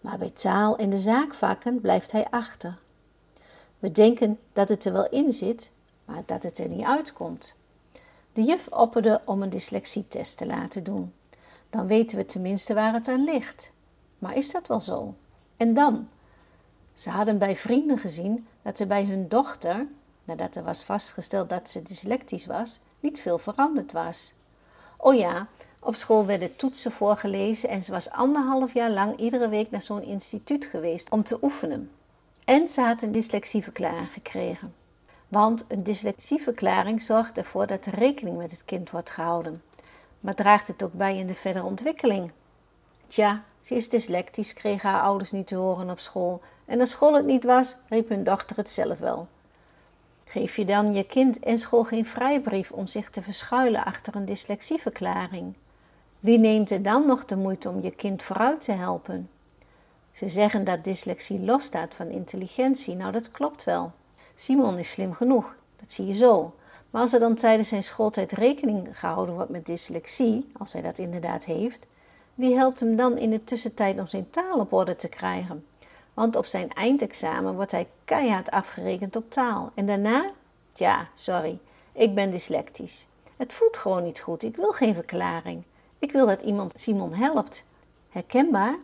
Maar 0.00 0.18
bij 0.18 0.30
taal 0.30 0.76
en 0.76 0.90
de 0.90 0.98
zaakvakken 0.98 1.80
blijft 1.80 2.12
hij 2.12 2.26
achter. 2.30 2.78
We 3.78 3.92
denken 3.92 4.38
dat 4.52 4.68
het 4.68 4.84
er 4.84 4.92
wel 4.92 5.08
in 5.08 5.32
zit, 5.32 5.72
maar 6.04 6.22
dat 6.26 6.42
het 6.42 6.58
er 6.58 6.68
niet 6.68 6.84
uitkomt. 6.84 7.54
De 8.32 8.42
juf 8.42 8.68
opperde 8.68 9.20
om 9.24 9.42
een 9.42 9.50
dyslexietest 9.50 10.36
te 10.36 10.46
laten 10.46 10.84
doen. 10.84 11.12
Dan 11.70 11.86
weten 11.86 12.16
we 12.16 12.26
tenminste 12.26 12.74
waar 12.74 12.92
het 12.92 13.08
aan 13.08 13.24
ligt. 13.24 13.70
Maar 14.18 14.36
is 14.36 14.52
dat 14.52 14.66
wel 14.66 14.80
zo? 14.80 15.14
En 15.56 15.74
dan? 15.74 16.08
Ze 16.92 17.10
hadden 17.10 17.38
bij 17.38 17.56
vrienden 17.56 17.98
gezien 17.98 18.46
dat 18.62 18.78
er 18.78 18.86
bij 18.86 19.04
hun 19.04 19.28
dochter, 19.28 19.86
nadat 20.24 20.56
er 20.56 20.64
was 20.64 20.84
vastgesteld 20.84 21.48
dat 21.48 21.70
ze 21.70 21.82
dyslectisch 21.82 22.46
was, 22.46 22.80
niet 23.00 23.20
veel 23.20 23.38
veranderd 23.38 23.92
was. 23.92 24.32
O 24.96 25.12
ja, 25.12 25.48
Op 25.84 25.94
school 25.94 26.26
werden 26.26 26.56
toetsen 26.56 26.92
voorgelezen 26.92 27.68
en 27.68 27.82
ze 27.82 27.92
was 27.92 28.10
anderhalf 28.10 28.74
jaar 28.74 28.90
lang 28.90 29.16
iedere 29.16 29.48
week 29.48 29.70
naar 29.70 29.82
zo'n 29.82 30.02
instituut 30.02 30.66
geweest 30.66 31.10
om 31.10 31.22
te 31.22 31.38
oefenen. 31.42 31.90
En 32.44 32.68
ze 32.68 32.80
had 32.80 33.02
een 33.02 33.12
dyslexieverklaring 33.12 34.12
gekregen. 34.12 34.74
Want 35.28 35.64
een 35.68 35.82
dyslexieverklaring 35.84 37.02
zorgt 37.02 37.36
ervoor 37.38 37.66
dat 37.66 37.86
er 37.86 37.94
rekening 37.94 38.36
met 38.36 38.50
het 38.50 38.64
kind 38.64 38.90
wordt 38.90 39.10
gehouden. 39.10 39.62
Maar 40.20 40.34
draagt 40.34 40.66
het 40.66 40.82
ook 40.82 40.92
bij 40.92 41.16
in 41.16 41.26
de 41.26 41.34
verdere 41.34 41.64
ontwikkeling? 41.64 42.30
Tja, 43.06 43.44
ze 43.60 43.74
is 43.74 43.88
dyslectisch, 43.88 44.54
kregen 44.54 44.90
haar 44.90 45.02
ouders 45.02 45.30
niet 45.30 45.46
te 45.46 45.54
horen 45.54 45.90
op 45.90 46.00
school. 46.00 46.40
En 46.72 46.80
als 46.80 46.90
school 46.90 47.14
het 47.14 47.24
niet 47.24 47.44
was, 47.44 47.76
riep 47.88 48.08
hun 48.08 48.24
dochter 48.24 48.56
het 48.56 48.70
zelf 48.70 48.98
wel. 48.98 49.28
Geef 50.24 50.56
je 50.56 50.64
dan 50.64 50.94
je 50.94 51.04
kind 51.04 51.38
en 51.38 51.58
school 51.58 51.84
geen 51.84 52.06
vrijbrief 52.06 52.70
om 52.70 52.86
zich 52.86 53.10
te 53.10 53.22
verschuilen 53.22 53.84
achter 53.84 54.16
een 54.16 54.24
dyslexieverklaring? 54.24 55.54
Wie 56.20 56.38
neemt 56.38 56.70
er 56.70 56.82
dan 56.82 57.06
nog 57.06 57.24
de 57.24 57.36
moeite 57.36 57.68
om 57.68 57.82
je 57.82 57.90
kind 57.90 58.22
vooruit 58.22 58.62
te 58.62 58.72
helpen? 58.72 59.30
Ze 60.12 60.28
zeggen 60.28 60.64
dat 60.64 60.84
dyslexie 60.84 61.44
losstaat 61.44 61.94
van 61.94 62.08
intelligentie. 62.08 62.94
Nou, 62.94 63.12
dat 63.12 63.30
klopt 63.30 63.64
wel. 63.64 63.92
Simon 64.34 64.78
is 64.78 64.90
slim 64.90 65.12
genoeg, 65.12 65.54
dat 65.76 65.92
zie 65.92 66.06
je 66.06 66.14
zo. 66.14 66.54
Maar 66.90 67.00
als 67.02 67.12
er 67.12 67.20
dan 67.20 67.34
tijdens 67.34 67.68
zijn 67.68 67.82
schooltijd 67.82 68.32
rekening 68.32 68.98
gehouden 68.98 69.34
wordt 69.34 69.50
met 69.50 69.66
dyslexie, 69.66 70.50
als 70.56 70.72
hij 70.72 70.82
dat 70.82 70.98
inderdaad 70.98 71.44
heeft, 71.44 71.86
wie 72.34 72.56
helpt 72.56 72.80
hem 72.80 72.96
dan 72.96 73.18
in 73.18 73.30
de 73.30 73.44
tussentijd 73.44 73.98
om 73.98 74.06
zijn 74.06 74.30
taal 74.30 74.58
op 74.58 74.72
orde 74.72 74.96
te 74.96 75.08
krijgen? 75.08 75.64
Want 76.14 76.36
op 76.36 76.46
zijn 76.46 76.72
eindexamen 76.72 77.54
wordt 77.54 77.70
hij 77.70 77.88
keihard 78.04 78.50
afgerekend 78.50 79.16
op 79.16 79.30
taal. 79.30 79.70
En 79.74 79.86
daarna? 79.86 80.30
Ja, 80.74 81.08
sorry, 81.14 81.58
ik 81.92 82.14
ben 82.14 82.30
dyslectisch. 82.30 83.06
Het 83.36 83.54
voelt 83.54 83.76
gewoon 83.76 84.02
niet 84.02 84.20
goed. 84.20 84.42
Ik 84.42 84.56
wil 84.56 84.70
geen 84.72 84.94
verklaring. 84.94 85.62
Ik 85.98 86.12
wil 86.12 86.26
dat 86.26 86.42
iemand 86.42 86.80
Simon 86.80 87.14
helpt. 87.14 87.64
Herkenbaar? 88.10 88.76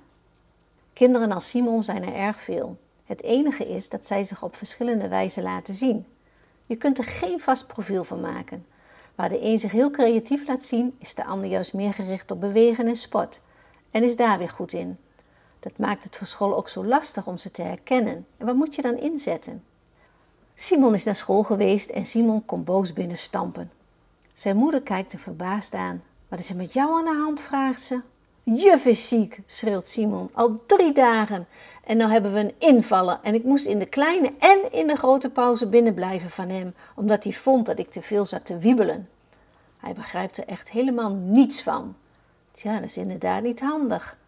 Kinderen 0.92 1.32
als 1.32 1.48
Simon 1.48 1.82
zijn 1.82 2.04
er 2.04 2.14
erg 2.14 2.40
veel. 2.40 2.76
Het 3.04 3.22
enige 3.22 3.64
is 3.64 3.88
dat 3.88 4.06
zij 4.06 4.24
zich 4.24 4.42
op 4.42 4.56
verschillende 4.56 5.08
wijzen 5.08 5.42
laten 5.42 5.74
zien. 5.74 6.06
Je 6.66 6.76
kunt 6.76 6.98
er 6.98 7.04
geen 7.04 7.40
vast 7.40 7.66
profiel 7.66 8.04
van 8.04 8.20
maken. 8.20 8.66
Waar 9.14 9.28
de 9.28 9.42
een 9.42 9.58
zich 9.58 9.72
heel 9.72 9.90
creatief 9.90 10.46
laat 10.46 10.64
zien, 10.64 10.96
is 10.98 11.14
de 11.14 11.24
ander 11.24 11.50
juist 11.50 11.74
meer 11.74 11.94
gericht 11.94 12.30
op 12.30 12.40
bewegen 12.40 12.86
en 12.86 12.96
sport. 12.96 13.40
En 13.90 14.02
is 14.02 14.16
daar 14.16 14.38
weer 14.38 14.48
goed 14.48 14.72
in. 14.72 14.98
Dat 15.60 15.78
maakt 15.78 16.04
het 16.04 16.16
voor 16.16 16.26
school 16.26 16.56
ook 16.56 16.68
zo 16.68 16.84
lastig 16.84 17.26
om 17.26 17.38
ze 17.38 17.50
te 17.50 17.62
herkennen. 17.62 18.26
En 18.36 18.46
wat 18.46 18.54
moet 18.54 18.74
je 18.74 18.82
dan 18.82 18.96
inzetten? 18.96 19.64
Simon 20.54 20.94
is 20.94 21.04
naar 21.04 21.14
school 21.14 21.42
geweest 21.42 21.90
en 21.90 22.04
Simon 22.04 22.44
komt 22.44 22.64
boos 22.64 22.92
binnen 22.92 23.16
stampen. 23.16 23.70
Zijn 24.32 24.56
moeder 24.56 24.82
kijkt 24.82 25.12
hem 25.12 25.20
verbaasd 25.20 25.74
aan. 25.74 26.02
Wat 26.28 26.38
is 26.38 26.50
er 26.50 26.56
met 26.56 26.72
jou 26.72 26.98
aan 26.98 27.04
de 27.04 27.20
hand? 27.22 27.40
vraagt 27.40 27.82
ze. 27.82 28.00
Juf 28.42 28.84
is 28.84 29.08
ziek, 29.08 29.40
schreeuwt 29.46 29.88
Simon, 29.88 30.30
al 30.32 30.62
drie 30.66 30.92
dagen. 30.92 31.46
En 31.84 31.96
nou 31.96 32.10
hebben 32.10 32.32
we 32.32 32.38
een 32.38 32.54
invallen 32.58 33.22
en 33.22 33.34
ik 33.34 33.44
moest 33.44 33.66
in 33.66 33.78
de 33.78 33.86
kleine 33.86 34.32
en 34.38 34.72
in 34.72 34.86
de 34.86 34.96
grote 34.96 35.30
pauze 35.30 35.68
binnenblijven 35.68 36.30
van 36.30 36.48
hem, 36.48 36.74
omdat 36.94 37.24
hij 37.24 37.32
vond 37.32 37.66
dat 37.66 37.78
ik 37.78 37.90
te 37.90 38.02
veel 38.02 38.24
zat 38.24 38.44
te 38.44 38.58
wiebelen. 38.58 39.08
Hij 39.76 39.92
begrijpt 39.92 40.36
er 40.38 40.46
echt 40.46 40.70
helemaal 40.70 41.10
niets 41.10 41.62
van. 41.62 41.96
Tja, 42.50 42.74
dat 42.74 42.88
is 42.88 42.96
inderdaad 42.96 43.42
niet 43.42 43.60
handig, 43.60 44.18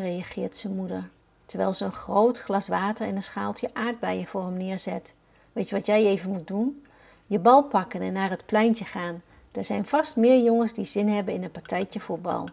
reageert 0.00 0.56
zijn 0.56 0.76
moeder, 0.76 1.08
terwijl 1.46 1.72
ze 1.72 1.84
een 1.84 1.92
groot 1.92 2.38
glas 2.38 2.68
water 2.68 3.06
en 3.06 3.16
een 3.16 3.22
schaaltje 3.22 3.70
aardbeien 3.72 4.26
voor 4.26 4.44
hem 4.44 4.56
neerzet. 4.56 5.14
Weet 5.52 5.68
je 5.68 5.74
wat 5.74 5.86
jij 5.86 6.06
even 6.06 6.30
moet 6.30 6.46
doen? 6.46 6.84
Je 7.26 7.38
bal 7.38 7.62
pakken 7.62 8.00
en 8.00 8.12
naar 8.12 8.30
het 8.30 8.46
pleintje 8.46 8.84
gaan. 8.84 9.22
Er 9.52 9.64
zijn 9.64 9.86
vast 9.86 10.16
meer 10.16 10.42
jongens 10.42 10.72
die 10.72 10.84
zin 10.84 11.08
hebben 11.08 11.34
in 11.34 11.44
een 11.44 11.50
partijtje 11.50 12.00
voetbal. 12.00 12.48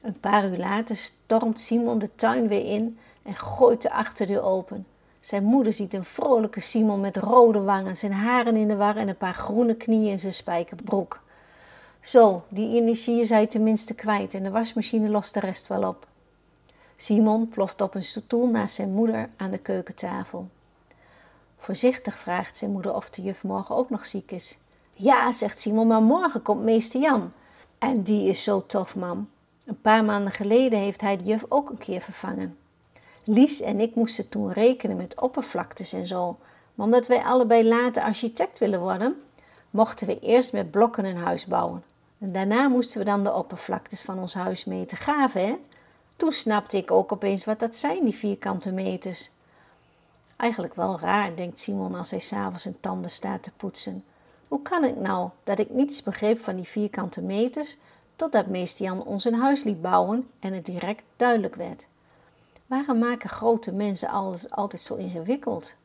Een 0.00 0.20
paar 0.20 0.48
uur 0.48 0.58
later 0.58 0.96
stormt 0.96 1.60
Simon 1.60 1.98
de 1.98 2.14
tuin 2.14 2.48
weer 2.48 2.64
in 2.64 2.98
en 3.22 3.36
gooit 3.36 3.82
de 3.82 3.92
achterdeur 3.92 4.42
open. 4.42 4.86
Zijn 5.20 5.44
moeder 5.44 5.72
ziet 5.72 5.94
een 5.94 6.04
vrolijke 6.04 6.60
Simon 6.60 7.00
met 7.00 7.16
rode 7.16 7.60
wangen, 7.60 7.96
zijn 7.96 8.12
haren 8.12 8.56
in 8.56 8.68
de 8.68 8.76
war 8.76 8.96
en 8.96 9.08
een 9.08 9.16
paar 9.16 9.34
groene 9.34 9.74
knieën 9.74 10.10
in 10.10 10.18
zijn 10.18 10.32
spijkerbroek. 10.32 11.20
Zo, 12.00 12.42
die 12.48 12.76
energie 12.76 13.20
is 13.20 13.28
hij 13.28 13.46
tenminste 13.46 13.94
kwijt 13.94 14.34
en 14.34 14.42
de 14.42 14.50
wasmachine 14.50 15.08
lost 15.08 15.34
de 15.34 15.40
rest 15.40 15.66
wel 15.66 15.88
op. 15.88 16.06
Simon 17.02 17.48
ploft 17.48 17.80
op 17.80 17.94
een 17.94 18.02
stoel 18.02 18.46
naast 18.46 18.74
zijn 18.74 18.92
moeder 18.92 19.30
aan 19.36 19.50
de 19.50 19.58
keukentafel. 19.58 20.48
Voorzichtig 21.58 22.18
vraagt 22.18 22.56
zijn 22.56 22.70
moeder 22.70 22.94
of 22.94 23.10
de 23.10 23.22
juf 23.22 23.42
morgen 23.42 23.76
ook 23.76 23.90
nog 23.90 24.06
ziek 24.06 24.30
is. 24.30 24.58
Ja, 24.92 25.32
zegt 25.32 25.60
Simon, 25.60 25.86
maar 25.86 26.02
morgen 26.02 26.42
komt 26.42 26.62
meester 26.62 27.00
Jan. 27.00 27.32
En 27.78 28.02
die 28.02 28.28
is 28.28 28.44
zo 28.44 28.66
tof, 28.66 28.96
mam. 28.96 29.28
Een 29.64 29.80
paar 29.80 30.04
maanden 30.04 30.32
geleden 30.32 30.78
heeft 30.78 31.00
hij 31.00 31.16
de 31.16 31.24
juf 31.24 31.44
ook 31.48 31.70
een 31.70 31.78
keer 31.78 32.00
vervangen. 32.00 32.58
Lies 33.24 33.60
en 33.60 33.80
ik 33.80 33.94
moesten 33.94 34.28
toen 34.28 34.52
rekenen 34.52 34.96
met 34.96 35.20
oppervlaktes 35.20 35.92
en 35.92 36.06
zo. 36.06 36.38
Maar 36.74 36.86
omdat 36.86 37.06
wij 37.06 37.22
allebei 37.22 37.68
later 37.68 38.02
architect 38.02 38.58
willen 38.58 38.80
worden, 38.80 39.22
mochten 39.70 40.06
we 40.06 40.18
eerst 40.18 40.52
met 40.52 40.70
blokken 40.70 41.04
een 41.04 41.16
huis 41.16 41.46
bouwen. 41.46 41.84
En 42.18 42.32
daarna 42.32 42.68
moesten 42.68 42.98
we 42.98 43.04
dan 43.04 43.24
de 43.24 43.32
oppervlaktes 43.32 44.02
van 44.02 44.18
ons 44.18 44.34
huis 44.34 44.64
meten. 44.64 44.96
Gaaf, 44.96 45.32
hè? 45.32 45.56
Toen 46.16 46.32
snapte 46.32 46.76
ik 46.76 46.90
ook 46.90 47.12
opeens 47.12 47.44
wat 47.44 47.60
dat 47.60 47.76
zijn, 47.76 48.04
die 48.04 48.14
vierkante 48.14 48.72
meters. 48.72 49.30
Eigenlijk 50.36 50.74
wel 50.74 51.00
raar, 51.00 51.36
denkt 51.36 51.58
Simon 51.58 51.94
als 51.94 52.10
hij 52.10 52.20
s'avonds 52.20 52.62
zijn 52.62 52.80
tanden 52.80 53.10
staat 53.10 53.42
te 53.42 53.50
poetsen. 53.56 54.04
Hoe 54.48 54.62
kan 54.62 54.82
het 54.82 55.00
nou 55.00 55.28
dat 55.42 55.58
ik 55.58 55.70
niets 55.70 56.02
begreep 56.02 56.40
van 56.40 56.56
die 56.56 56.64
vierkante 56.64 57.22
meters, 57.22 57.76
totdat 58.16 58.46
meester 58.46 58.84
Jan 58.84 59.04
ons 59.04 59.24
een 59.24 59.34
huis 59.34 59.64
liet 59.64 59.82
bouwen 59.82 60.30
en 60.40 60.52
het 60.52 60.64
direct 60.64 61.02
duidelijk 61.16 61.54
werd? 61.54 61.86
Waarom 62.66 62.98
maken 62.98 63.30
grote 63.30 63.74
mensen 63.74 64.08
alles 64.08 64.50
altijd 64.50 64.82
zo 64.82 64.94
ingewikkeld? 64.94 65.76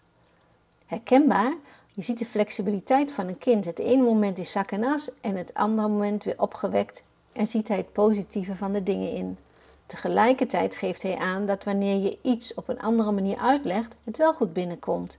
Herkenbaar, 0.86 1.54
je 1.94 2.02
ziet 2.02 2.20
de 2.20 2.26
flexibiliteit 2.26 3.12
van 3.12 3.28
een 3.28 3.38
kind. 3.38 3.66
Het 3.66 3.80
ene 3.80 4.04
moment 4.04 4.40
is 4.40 4.52
zak 4.52 4.72
en 4.72 4.84
as 4.84 5.12
en 5.22 5.36
het 5.36 5.54
andere 5.54 5.88
moment 5.88 6.24
weer 6.24 6.42
opgewekt 6.42 7.04
en 7.34 7.48
ziet 7.48 7.68
hij 7.68 7.78
het 7.78 7.92
positieve 7.92 8.56
van 8.56 8.72
de 8.72 8.84
dingen 8.84 9.12
in. 9.12 9.38
Tegelijkertijd 9.88 10.76
geeft 10.76 11.04
hij 11.04 11.18
aan 11.18 11.46
dat 11.46 11.64
wanneer 11.64 11.98
je 11.98 12.18
iets 12.22 12.54
op 12.54 12.68
een 12.68 12.82
andere 12.82 13.12
manier 13.12 13.38
uitlegt, 13.38 13.98
het 14.04 14.18
wel 14.18 14.34
goed 14.34 14.54
binnenkomt. 14.54 15.18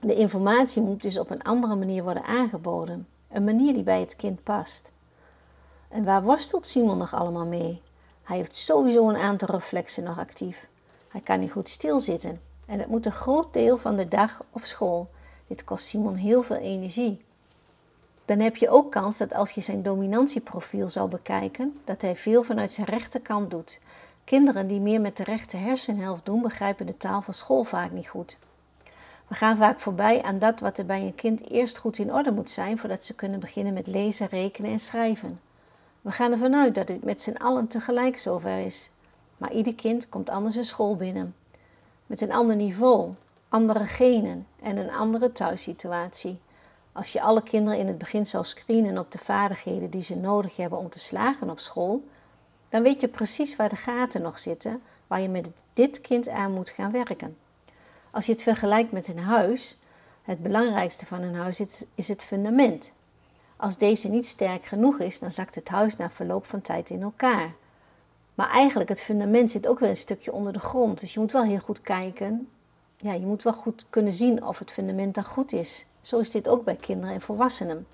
De 0.00 0.14
informatie 0.14 0.82
moet 0.82 1.02
dus 1.02 1.18
op 1.18 1.30
een 1.30 1.42
andere 1.42 1.76
manier 1.76 2.02
worden 2.02 2.24
aangeboden, 2.24 3.06
een 3.28 3.44
manier 3.44 3.74
die 3.74 3.82
bij 3.82 4.00
het 4.00 4.16
kind 4.16 4.42
past. 4.42 4.92
En 5.88 6.04
waar 6.04 6.22
worstelt 6.22 6.66
Simon 6.66 6.96
nog 6.96 7.14
allemaal 7.14 7.46
mee? 7.46 7.82
Hij 8.22 8.36
heeft 8.36 8.56
sowieso 8.56 9.08
een 9.08 9.16
aantal 9.16 9.48
reflexen 9.48 10.04
nog 10.04 10.18
actief. 10.18 10.68
Hij 11.08 11.20
kan 11.20 11.40
niet 11.40 11.52
goed 11.52 11.68
stilzitten 11.68 12.40
en 12.66 12.78
het 12.78 12.88
moet 12.88 13.06
een 13.06 13.12
groot 13.12 13.52
deel 13.52 13.76
van 13.76 13.96
de 13.96 14.08
dag 14.08 14.42
op 14.50 14.64
school. 14.64 15.10
Dit 15.46 15.64
kost 15.64 15.86
Simon 15.86 16.14
heel 16.14 16.42
veel 16.42 16.56
energie. 16.56 17.24
Dan 18.24 18.40
heb 18.40 18.56
je 18.56 18.68
ook 18.68 18.90
kans 18.90 19.18
dat 19.18 19.34
als 19.34 19.50
je 19.50 19.60
zijn 19.60 19.82
dominantieprofiel 19.82 20.88
zou 20.88 21.08
bekijken, 21.08 21.80
dat 21.84 22.02
hij 22.02 22.16
veel 22.16 22.42
vanuit 22.42 22.72
zijn 22.72 22.86
rechterkant 22.86 23.50
doet. 23.50 23.80
Kinderen 24.24 24.66
die 24.66 24.80
meer 24.80 25.00
met 25.00 25.16
de 25.16 25.24
rechter 25.24 25.60
hersenhelft 25.60 26.26
doen, 26.26 26.42
begrijpen 26.42 26.86
de 26.86 26.96
taal 26.96 27.22
van 27.22 27.34
school 27.34 27.64
vaak 27.64 27.90
niet 27.90 28.08
goed. 28.08 28.38
We 29.28 29.34
gaan 29.34 29.56
vaak 29.56 29.80
voorbij 29.80 30.22
aan 30.22 30.38
dat 30.38 30.60
wat 30.60 30.78
er 30.78 30.86
bij 30.86 31.00
een 31.00 31.14
kind 31.14 31.50
eerst 31.50 31.78
goed 31.78 31.98
in 31.98 32.12
orde 32.12 32.32
moet 32.32 32.50
zijn 32.50 32.78
voordat 32.78 33.04
ze 33.04 33.14
kunnen 33.14 33.40
beginnen 33.40 33.72
met 33.72 33.86
lezen, 33.86 34.26
rekenen 34.26 34.70
en 34.70 34.78
schrijven. 34.78 35.40
We 36.00 36.10
gaan 36.10 36.32
ervan 36.32 36.54
uit 36.54 36.74
dat 36.74 36.88
het 36.88 37.04
met 37.04 37.22
z'n 37.22 37.36
allen 37.36 37.66
tegelijk 37.66 38.18
zover 38.18 38.58
is. 38.58 38.90
Maar 39.36 39.52
ieder 39.52 39.74
kind 39.74 40.08
komt 40.08 40.30
anders 40.30 40.56
een 40.56 40.64
school 40.64 40.96
binnen. 40.96 41.34
Met 42.06 42.20
een 42.20 42.32
ander 42.32 42.56
niveau, 42.56 43.10
andere 43.48 43.84
genen 43.84 44.46
en 44.62 44.76
een 44.76 44.92
andere 44.92 45.32
thuissituatie. 45.32 46.40
Als 46.94 47.12
je 47.12 47.22
alle 47.22 47.42
kinderen 47.42 47.78
in 47.78 47.86
het 47.86 47.98
begin 47.98 48.26
zou 48.26 48.44
screenen 48.44 48.98
op 48.98 49.10
de 49.10 49.18
vaardigheden 49.18 49.90
die 49.90 50.02
ze 50.02 50.16
nodig 50.16 50.56
hebben 50.56 50.78
om 50.78 50.88
te 50.88 50.98
slagen 50.98 51.50
op 51.50 51.60
school, 51.60 52.04
dan 52.68 52.82
weet 52.82 53.00
je 53.00 53.08
precies 53.08 53.56
waar 53.56 53.68
de 53.68 53.76
gaten 53.76 54.22
nog 54.22 54.38
zitten 54.38 54.82
waar 55.06 55.20
je 55.20 55.28
met 55.28 55.50
dit 55.72 56.00
kind 56.00 56.28
aan 56.28 56.52
moet 56.52 56.70
gaan 56.70 56.92
werken. 56.92 57.36
Als 58.10 58.26
je 58.26 58.32
het 58.32 58.42
vergelijkt 58.42 58.92
met 58.92 59.08
een 59.08 59.18
huis, 59.18 59.78
het 60.22 60.42
belangrijkste 60.42 61.06
van 61.06 61.22
een 61.22 61.34
huis 61.34 61.62
is 61.94 62.08
het 62.08 62.24
fundament. 62.24 62.92
Als 63.56 63.78
deze 63.78 64.08
niet 64.08 64.26
sterk 64.26 64.66
genoeg 64.66 65.00
is, 65.00 65.18
dan 65.18 65.30
zakt 65.30 65.54
het 65.54 65.68
huis 65.68 65.96
na 65.96 66.10
verloop 66.10 66.46
van 66.46 66.60
tijd 66.60 66.90
in 66.90 67.02
elkaar. 67.02 67.54
Maar 68.34 68.50
eigenlijk, 68.50 68.88
het 68.88 69.02
fundament 69.02 69.50
zit 69.50 69.66
ook 69.66 69.78
wel 69.78 69.88
een 69.88 69.96
stukje 69.96 70.32
onder 70.32 70.52
de 70.52 70.58
grond. 70.58 71.00
Dus 71.00 71.14
je 71.14 71.20
moet 71.20 71.32
wel 71.32 71.44
heel 71.44 71.58
goed 71.58 71.80
kijken. 71.80 72.48
Ja, 72.96 73.12
je 73.12 73.26
moet 73.26 73.42
wel 73.42 73.52
goed 73.52 73.86
kunnen 73.90 74.12
zien 74.12 74.44
of 74.44 74.58
het 74.58 74.70
fundament 74.70 75.14
dan 75.14 75.24
goed 75.24 75.52
is. 75.52 75.86
Zo 76.04 76.18
is 76.18 76.30
dit 76.30 76.48
ook 76.48 76.64
bij 76.64 76.76
kinderen 76.76 77.14
en 77.14 77.20
volwassenen. 77.20 77.86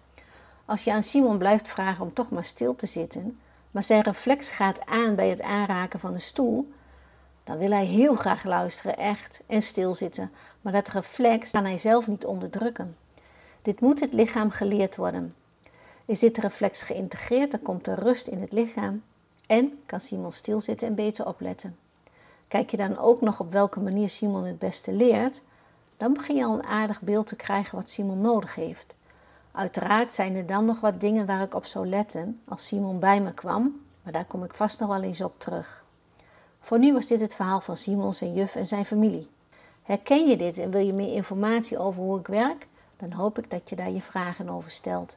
Als 0.65 0.85
je 0.85 0.93
aan 0.93 1.03
Simon 1.03 1.39
blijft 1.39 1.69
vragen 1.69 2.05
om 2.05 2.13
toch 2.13 2.31
maar 2.31 2.45
stil 2.45 2.75
te 2.75 2.87
zitten, 2.87 3.41
maar 3.71 3.83
zijn 3.83 4.03
reflex 4.03 4.51
gaat 4.51 4.87
aan 4.87 5.15
bij 5.15 5.29
het 5.29 5.43
aanraken 5.43 6.01
van 6.01 6.13
de 6.13 6.19
stoel, 6.19 6.73
dan 7.45 7.59
wil 7.59 7.71
hij 7.71 7.85
heel 7.85 8.15
graag 8.15 8.45
luisteren, 8.45 8.97
echt, 8.97 9.43
en 9.47 9.63
stilzitten. 9.63 10.33
Maar 10.61 10.73
dat 10.73 10.89
reflex 10.89 11.51
kan 11.51 11.65
hij 11.65 11.79
zelf 11.79 12.07
niet 12.07 12.27
onderdrukken. 12.27 12.97
Dit 13.63 13.81
moet 13.81 14.01
het 14.01 14.13
lichaam 14.13 14.51
geleerd 14.51 14.97
worden. 14.97 15.35
Is 16.05 16.19
dit 16.19 16.39
reflex 16.39 16.83
geïntegreerd, 16.83 17.51
dan 17.51 17.63
komt 17.63 17.87
er 17.87 17.99
rust 17.99 18.27
in 18.27 18.41
het 18.41 18.53
lichaam 18.53 19.03
en 19.47 19.81
kan 19.87 20.01
Simon 20.01 20.33
stilzitten 20.33 20.89
en 20.89 20.95
beter 20.95 21.27
opletten. 21.27 21.79
Kijk 22.49 22.71
je 22.71 22.77
dan 22.77 22.99
ook 22.99 23.21
nog 23.21 23.41
op 23.41 23.53
welke 23.53 23.81
manier 23.81 24.09
Simon 24.09 24.45
het 24.45 24.59
beste 24.59 24.93
leert, 24.93 25.43
dan 26.01 26.13
begin 26.13 26.37
je 26.37 26.45
al 26.45 26.55
een 26.55 26.67
aardig 26.67 27.01
beeld 27.01 27.27
te 27.27 27.37
krijgen 27.37 27.77
wat 27.77 27.91
Simon 27.91 28.21
nodig 28.21 28.55
heeft. 28.55 28.97
Uiteraard 29.53 30.13
zijn 30.13 30.37
er 30.37 30.47
dan 30.47 30.65
nog 30.65 30.81
wat 30.81 31.01
dingen 31.01 31.27
waar 31.27 31.43
ik 31.43 31.55
op 31.55 31.65
zou 31.65 31.89
letten 31.89 32.41
als 32.49 32.67
Simon 32.67 32.99
bij 32.99 33.21
me 33.21 33.35
kwam, 33.35 33.81
maar 34.03 34.13
daar 34.13 34.25
kom 34.25 34.45
ik 34.45 34.55
vast 34.55 34.81
nog 34.81 34.89
wel 34.89 35.03
eens 35.03 35.21
op 35.21 35.39
terug. 35.39 35.85
Voor 36.61 36.79
nu 36.79 36.93
was 36.93 37.07
dit 37.07 37.21
het 37.21 37.35
verhaal 37.35 37.61
van 37.61 37.77
Simon, 37.77 38.15
zijn 38.15 38.33
juf 38.33 38.57
en 38.57 38.67
zijn 38.67 38.85
familie. 38.85 39.29
Herken 39.83 40.27
je 40.27 40.37
dit 40.37 40.59
en 40.59 40.71
wil 40.71 40.87
je 40.87 40.93
meer 40.93 41.15
informatie 41.15 41.79
over 41.79 42.03
hoe 42.03 42.19
ik 42.19 42.27
werk? 42.27 42.69
Dan 42.97 43.13
hoop 43.13 43.39
ik 43.39 43.51
dat 43.51 43.69
je 43.69 43.77
daar 43.77 43.91
je 43.91 44.03
vragen 44.03 44.49
over 44.49 44.71
stelt. 44.71 45.17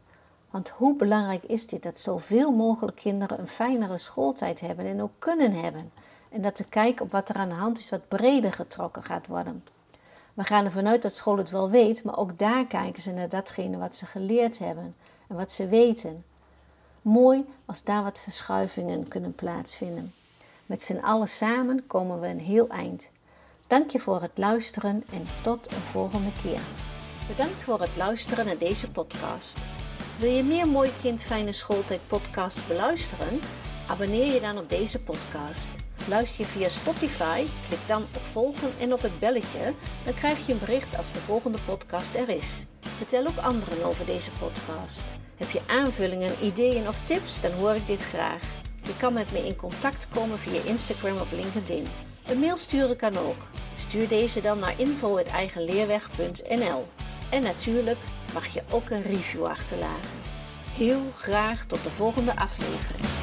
Want 0.49 0.69
hoe 0.69 0.95
belangrijk 0.95 1.43
is 1.43 1.67
dit 1.67 1.83
dat 1.83 1.99
zoveel 1.99 2.51
mogelijk 2.51 2.97
kinderen 2.97 3.39
een 3.39 3.47
fijnere 3.47 3.97
schooltijd 3.97 4.59
hebben 4.59 4.85
en 4.85 5.01
ook 5.01 5.13
kunnen 5.19 5.51
hebben? 5.51 5.91
En 6.29 6.41
dat 6.41 6.57
de 6.57 6.65
kijk 6.65 7.01
op 7.01 7.11
wat 7.11 7.29
er 7.29 7.35
aan 7.35 7.49
de 7.49 7.55
hand 7.55 7.79
is 7.79 7.89
wat 7.89 8.07
breder 8.07 8.53
getrokken 8.53 9.03
gaat 9.03 9.27
worden. 9.27 9.63
We 10.33 10.43
gaan 10.43 10.65
ervan 10.65 10.87
uit 10.87 11.01
dat 11.01 11.15
school 11.15 11.37
het 11.37 11.49
wel 11.49 11.69
weet, 11.69 12.03
maar 12.03 12.17
ook 12.17 12.39
daar 12.39 12.65
kijken 12.65 13.01
ze 13.01 13.11
naar 13.11 13.29
datgene 13.29 13.77
wat 13.77 13.95
ze 13.95 14.05
geleerd 14.05 14.59
hebben 14.59 14.95
en 15.27 15.35
wat 15.35 15.51
ze 15.51 15.67
weten. 15.67 16.23
Mooi 17.01 17.45
als 17.65 17.83
daar 17.83 18.03
wat 18.03 18.21
verschuivingen 18.21 19.07
kunnen 19.07 19.35
plaatsvinden. 19.35 20.13
Met 20.65 20.83
z'n 20.83 20.97
allen 20.97 21.27
samen 21.27 21.87
komen 21.87 22.19
we 22.19 22.27
een 22.27 22.39
heel 22.39 22.67
eind. 22.67 23.11
Dank 23.67 23.89
je 23.89 23.99
voor 23.99 24.21
het 24.21 24.37
luisteren 24.37 25.03
en 25.11 25.25
tot 25.41 25.71
een 25.71 25.81
volgende 25.81 26.31
keer. 26.41 26.61
Bedankt 27.27 27.63
voor 27.63 27.81
het 27.81 27.95
luisteren 27.97 28.45
naar 28.45 28.57
deze 28.57 28.91
podcast. 28.91 29.57
Wil 30.19 30.31
je 30.31 30.43
meer 30.43 30.67
Mooi 30.67 30.91
Kind 31.01 31.23
Fijne 31.23 31.51
Schooltijd 31.51 32.01
podcasts 32.07 32.67
beluisteren? 32.67 33.39
Abonneer 33.87 34.33
je 34.33 34.41
dan 34.41 34.57
op 34.57 34.69
deze 34.69 35.03
podcast. 35.03 35.82
Luister 36.07 36.45
je 36.45 36.51
via 36.51 36.69
Spotify, 36.69 37.45
klik 37.67 37.87
dan 37.87 38.01
op 38.01 38.21
volgen 38.31 38.71
en 38.79 38.93
op 38.93 39.01
het 39.01 39.19
belletje, 39.19 39.73
dan 40.05 40.13
krijg 40.13 40.45
je 40.45 40.53
een 40.53 40.59
bericht 40.59 40.97
als 40.97 41.11
de 41.11 41.19
volgende 41.19 41.57
podcast 41.65 42.15
er 42.15 42.29
is. 42.29 42.65
Vertel 42.97 43.27
ook 43.27 43.37
anderen 43.37 43.83
over 43.83 44.05
deze 44.05 44.31
podcast. 44.31 45.03
Heb 45.37 45.49
je 45.49 45.61
aanvullingen, 45.67 46.35
ideeën 46.41 46.87
of 46.87 47.01
tips, 47.01 47.41
dan 47.41 47.51
hoor 47.51 47.75
ik 47.75 47.87
dit 47.87 48.03
graag. 48.03 48.41
Je 48.83 48.97
kan 48.97 49.13
met 49.13 49.31
me 49.31 49.45
in 49.45 49.55
contact 49.55 50.07
komen 50.09 50.39
via 50.39 50.61
Instagram 50.63 51.17
of 51.17 51.31
LinkedIn. 51.31 51.87
Een 52.25 52.39
mail 52.39 52.57
sturen 52.57 52.97
kan 52.97 53.17
ook. 53.17 53.41
Stuur 53.75 54.07
deze 54.07 54.41
dan 54.41 54.59
naar 54.59 54.79
info.eigenleerweg.nl. 54.79 56.87
En 57.29 57.41
natuurlijk 57.41 57.99
mag 58.33 58.47
je 58.47 58.61
ook 58.69 58.89
een 58.89 59.03
review 59.03 59.45
achterlaten. 59.45 60.15
Heel 60.71 61.01
graag 61.17 61.65
tot 61.65 61.83
de 61.83 61.91
volgende 61.91 62.35
aflevering. 62.35 63.22